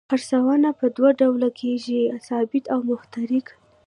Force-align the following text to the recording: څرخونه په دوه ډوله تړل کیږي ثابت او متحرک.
څرخونه 0.29 0.69
په 0.79 0.85
دوه 0.95 1.09
ډوله 1.19 1.47
تړل 1.49 1.57
کیږي 1.61 2.01
ثابت 2.27 2.63
او 2.73 2.79
متحرک. 2.89 3.47